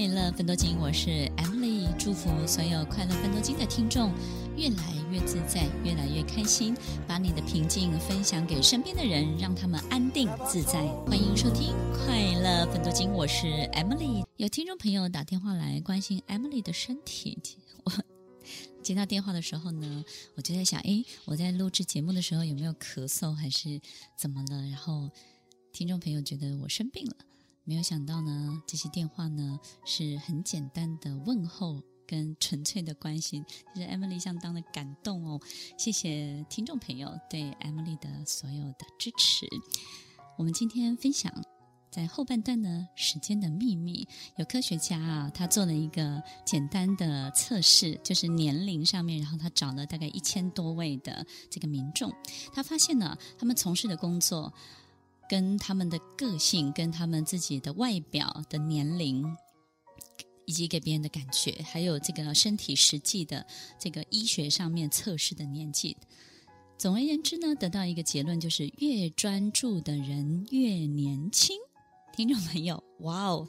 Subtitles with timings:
[0.00, 4.10] 快乐分多金，我是 Emily，祝福所有快乐分多金的听众
[4.56, 6.74] 越来越自在，越来越开心，
[7.06, 10.86] 把你的平静分享给身边的人，让他们安定自在。
[11.04, 14.24] 欢迎收听快乐分多金，我是 Emily。
[14.38, 17.36] 有听众朋友打电话来关心 Emily 的身体，
[17.84, 17.92] 我
[18.82, 20.02] 接到电话的时候呢，
[20.34, 23.78] 我就在想，诶，我在录制节目的时候有没有咳嗽，还是
[24.16, 24.62] 怎么了？
[24.68, 25.10] 然后
[25.74, 27.16] 听众朋友觉得我生病了。
[27.64, 35.40] 没有想到呢，这些电话呢是很简单的问候跟纯粹的关心，其实 Emily 相当的感动哦。
[35.78, 39.46] 谢谢听众朋友对 Emily 的所有的支持。
[40.36, 41.32] 我们今天分享
[41.90, 44.08] 在后半段呢，时间的秘密。
[44.36, 52.12] 有科学家啊，他做了一个简单的测试，就是年龄上面，然后他找了大概一千多位的这个民众，
[52.52, 54.52] 他发现呢，他们从事的工作。
[55.30, 59.24] 跟他们的个性、跟他们自己的外表的年龄，
[60.44, 63.46] 以及给别人的感觉，还有这个身体实际的
[63.78, 65.96] 这个医学上面测试的年纪，
[66.76, 71.56] 总而言之呢，得到一个结论，就是越专注的人越年轻。
[72.16, 73.48] 听众朋友，哇哦，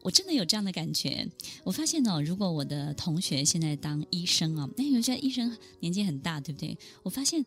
[0.00, 1.28] 我真的有这样的感觉。
[1.62, 6.78] 我发现哦，如果我的同学现在当医生哦，那有些医生年纪很大，对不对？
[7.02, 7.44] 我发现。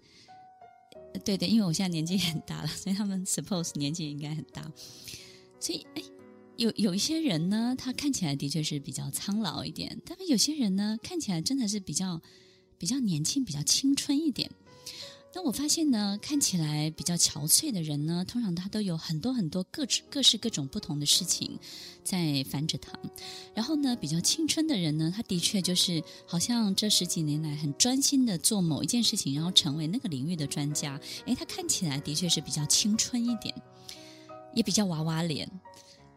[1.19, 4.71] 对对，因为我现在年纪很大了，所以他们 suppose 年纪应该很大。
[5.59, 6.03] 所以，哎，
[6.57, 12.21] 有有一些人呢，他看起来的确是比较苍老一点，但是有些人呢，看起来真的是比较
[12.77, 14.51] 比较年轻、比较青春一点。
[15.37, 21.59] 那我发现呢，看起来比较憔悴的人呢，通常他都有很多很多各各式各种不同的事情
[22.05, 22.97] 在烦着他。
[23.53, 30.97] 然后呢，比较青春的人呢，他的确就是好像这十几年来很专心的做某一件事情，然后成为那个领域的专家。
[31.25, 33.53] 诶，他看起来的确是比较青春一点，
[34.53, 35.51] 也比较娃娃脸。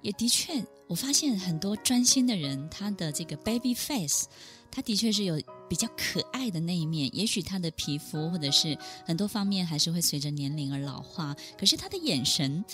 [0.01, 4.29] 也的确，我发现很多专心的人，他的这个 baby face，
[4.71, 5.43] 他的确是有。
[5.69, 11.37] 比较可爱的那一面，也许他的皮肤或者是很多方面还是会随着年龄而老化。
[11.59, 12.65] 可是他的眼神，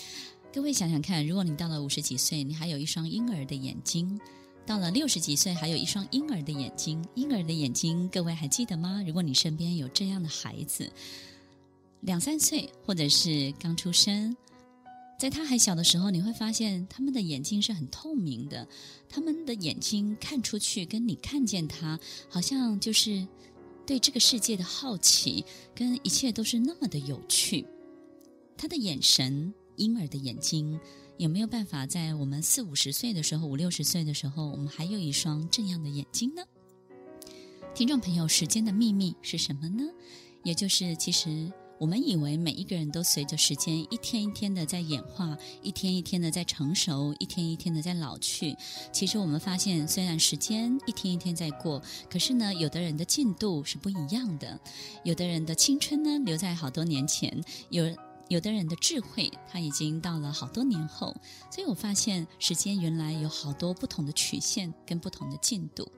[0.53, 4.19] 各位想想看，如果你到了五十几岁，你还有一双婴儿的眼睛；
[4.65, 7.05] 到了六十几岁，还有一双婴儿的眼睛。
[7.15, 9.03] 婴儿的眼睛，各位还记得吗？
[9.07, 10.91] 如果你身边有这样的孩子，
[12.01, 14.37] 两三岁或者是刚出生。
[15.25, 18.69] 在他还小的时候，你会发现他们的眼睛是很透明的，
[19.09, 21.99] 他们的眼睛看出去跟你看见他，
[22.29, 23.27] 好像就是
[23.87, 25.43] 对这个世界的好奇，
[25.75, 27.65] 跟一切都是那么的有趣。
[28.59, 30.79] 他的眼神，婴儿的眼睛，
[31.17, 36.43] 有没有办法在我们四五十岁的时候，五六十岁的时候，我们还有一双这样的眼睛呢？
[37.75, 39.85] 听众朋友，时间的秘密是什么呢？
[40.43, 41.51] 也就是其实。
[41.79, 48.57] 我们以为每一个人都随着时间一天一天的在演化，一天一天的在成熟，一天一天的在老去。
[48.93, 54.59] 其实我们发现，虽然时间一天一天在过，可是呢，有的人的进度是不一样的。
[55.03, 57.31] 有的人的青春呢，留在好多年前；
[57.71, 57.85] 有
[58.29, 61.15] 有的人的智慧，他已经到了好多年后。
[61.51, 65.91] 所以我发现，时间原来有好多不同的曲线跟不同的进度。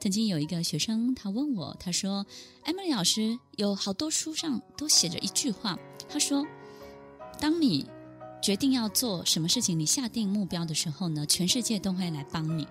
[0.00, 2.24] 曾经有一个学生，他问我，他说
[2.64, 6.46] ：“Emily 老师，有好多书上都写着一句话，他说，
[7.40, 7.86] 当你
[8.40, 12.66] 决定要做什么事情，你下定目标的时候呢，全世界都会来帮你。”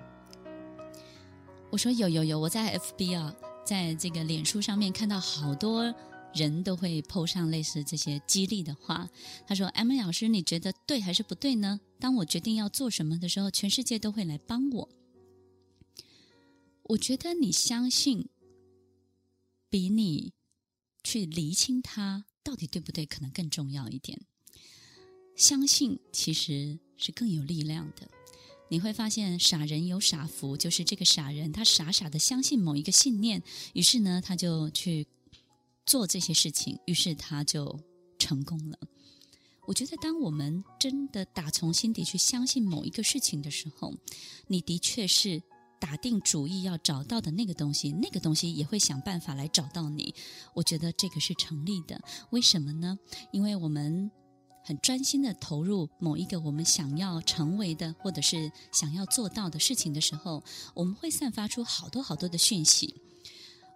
[1.70, 3.36] 我说：“有有有，我在 FB 啊，
[3.66, 5.94] 在这个脸书上面看到好多
[6.38, 9.10] 人都会 po 上类似这些激励的话。”
[9.48, 11.82] 他说：“Emily 老师，你觉得对还是不对呢？
[12.00, 14.90] 当我决定要做什么的时候，全世界都会来帮我。”
[16.90, 18.30] 我觉得你相信，
[19.70, 20.32] 比你
[21.04, 24.22] 去厘清它到底对不对，可能更重要一点。
[25.36, 28.08] 相信其实是更有力量的。
[28.70, 33.42] 你会发现，傻人有傻福，就是这个傻人他傻傻的相信某一个信念，
[33.74, 35.08] 于是呢，他就去
[35.88, 37.80] 做这些事情，于是他就
[38.20, 38.78] 成功了。
[39.66, 43.96] 我觉得，当我们真的打从心底去相信某一个事情的时候，
[44.46, 45.42] 你的确是。
[45.80, 50.16] 打定主意要找到的那个东西，那个东西也会想办法来找到你。
[50.56, 52.02] 我觉得这个是成立的。
[52.32, 52.98] 为什么呢？
[53.32, 54.10] 因为我们
[54.66, 60.44] 很专心的投入某一个我们想要成为的，或者是想要做到的事情的时候，
[60.74, 62.96] 我们会散发出好多好多的讯息。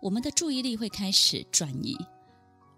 [0.02, 1.96] 我们的注意力会开始转移，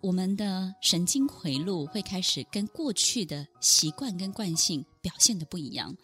[0.01, 5.95] 我们的神经回路会开始跟过去的习惯跟惯性表现的不一样。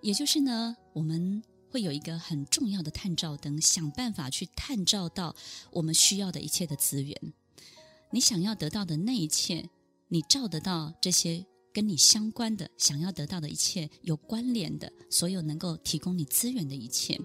[0.00, 1.42] 也就是呢，我们。
[1.70, 5.36] 会有一个很重要的探照灯，想办法去探照到
[5.70, 7.14] 我们需要的一切的资源。
[8.10, 9.68] 你想要得到的那一切，
[10.08, 17.20] 你照得到这些跟你相关的、想要得到的一切有关联的，所有能够提供你资源的一切，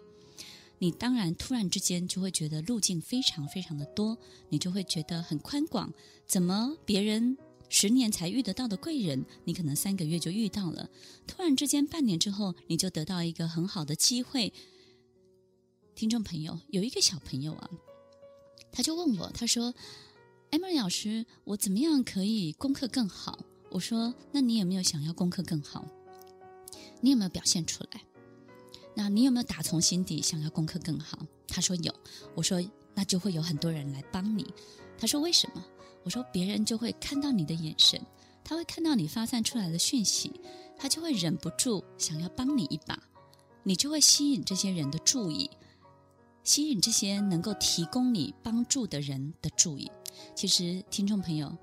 [0.80, 4.18] 你当然突然之间就会觉得路径非常非常的多，
[4.50, 5.94] 你就会觉得很宽广。
[6.26, 7.38] 怎么别人
[7.70, 10.90] 十年才遇得到的贵人，你可能三个月就遇到了？
[11.26, 14.54] 突然之间半年之后，你就得到一个很好的机会。
[15.96, 17.70] 听众朋友，有一个小朋友啊，
[18.72, 19.74] 他就问我，他说
[20.52, 23.40] ：“Emily 老师，我怎么样可以功课更好？”
[23.72, 25.88] 我说：“那你有没有想要功课更好？
[27.02, 28.02] 你有没有表现出来？
[28.96, 31.18] 那你有没有打从心底想要功课更好？”
[31.48, 31.94] 他说有。
[32.36, 32.64] 我说
[32.94, 34.46] ：“那就会有很多人来帮你。”
[34.98, 35.64] 他说：“为什么？”
[36.04, 38.02] 我说：“别人就会看到你的眼神，
[38.44, 40.32] 他会看到你发散出来的讯息，
[40.78, 43.02] 他就会忍不住想要帮你一把，
[43.64, 45.50] 你就会吸引这些人的注意，
[46.44, 49.92] 吸引这些能够提供你帮助的人的注意。
[50.36, 51.56] 其实，听众朋友。”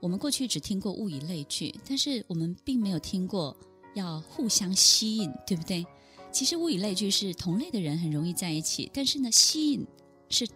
[0.00, 3.54] 我们过去只听过物以类聚，但是我们并没有听过
[3.94, 5.84] 要互相吸引，对不对？
[6.32, 9.86] 其实物以类聚是同类的人很容易在一起，但是呢，吸引
[10.28, 10.48] 是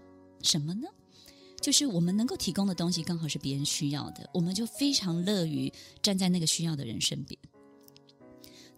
[0.42, 0.88] 什么呢？
[1.60, 5.72] 就是我们能够提供的东西刚好是别人需要的，我们就非常乐于
[6.02, 7.38] 站在那个需要的人身边。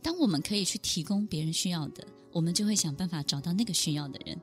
[0.03, 4.41] 当我们可以去提供别人需要的，我们就会想办法找到那个需要的人。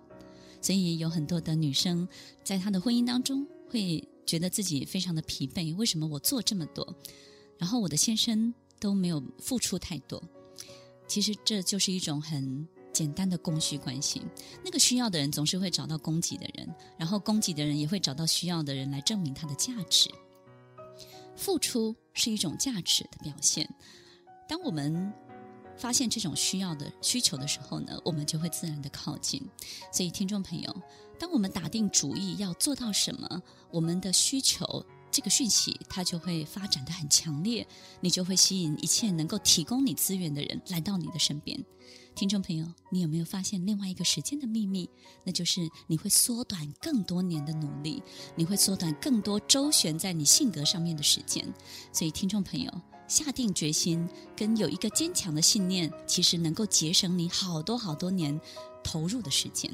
[0.62, 2.08] 所以有很多的女生
[2.44, 4.08] 在她的婚姻当中会。
[4.26, 6.96] 觉得自己非常的疲惫，为什么我做这么多，
[7.58, 10.24] 然后我的先生都没有付出太多？
[11.08, 14.22] 其实这就是一种很简单的供需关系。
[14.64, 20.10] 那个需要的人总是会找到供给的人，然后供给的人也会找到需要的人来证明他的价值。
[21.36, 23.68] 付出是一种价值的表现。
[24.48, 25.12] 当我们
[25.76, 29.42] 发现这种需要的需求的时候呢，我们就会自然的靠近。
[29.92, 30.82] 所以，听众朋友，
[31.20, 33.42] 当我们打定主意要做到什么，
[33.72, 37.66] 我们的需求这个讯息它就会发展得很强烈，
[38.02, 41.64] 你就会吸引一切能够提供你资源的人来到你的身边。
[42.16, 44.90] 听众朋友，你有没有发现另外一个时间的秘密？
[45.24, 48.02] 那就是你会缩短更多年的努力，
[48.36, 51.46] 你会缩短更多周旋在你性格上面的时间。
[51.92, 52.72] 所以，听众朋友。
[53.06, 58.40] 下定决心跟有一个坚强的信念，其实能够节省你好多好多年
[58.82, 59.70] 投入的时间。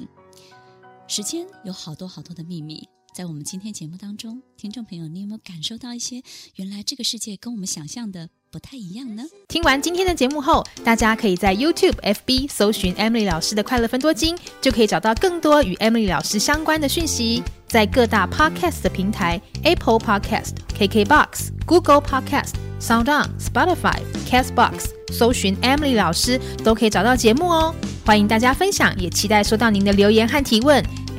[1.06, 2.86] 时间有好多好多的秘密，
[3.20, 6.22] 在我们今天节目当中，听众朋友，你有没有感受到一些
[6.54, 9.22] 原来这个世界跟我们想象的不太一样呢？
[9.46, 17.42] 听完今天的节目后，大家可以在 YouTube、FB 搜寻 Emily 老师的快乐分多金，就可以找到更多与 Emily 老师相关的讯息。
[17.68, 24.00] 在各大 Podcast 的平台，Apple Podcast、KKBox、Google Podcast、SoundOn、Spotify、
[24.30, 27.74] Castbox，搜寻 Emily 老师都可以找到节目哦。
[28.06, 30.82] 欢迎大家分享，也期待收到您的留言和提问。